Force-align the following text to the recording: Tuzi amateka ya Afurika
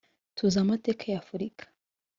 Tuzi 0.35 0.57
amateka 0.63 1.03
ya 1.11 1.17
Afurika 1.23 1.63